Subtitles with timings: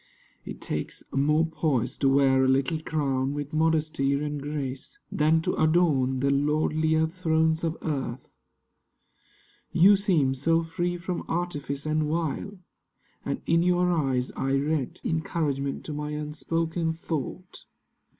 [0.45, 5.53] (It takes more poise to wear a little crown With modesty and grace Than to
[5.61, 8.31] adorn the lordlier thrones of earth.)
[9.71, 12.57] You seem so free from artifice and wile:
[13.23, 17.65] And in your eyes I read Encouragement to my unspoken thought.